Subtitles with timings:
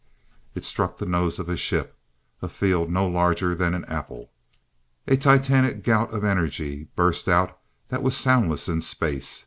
[0.55, 1.95] It struck the nose of a ship
[2.41, 4.31] a field no larger than an apple
[5.05, 9.39] A titanic gout of energy burst out that was soundless in space.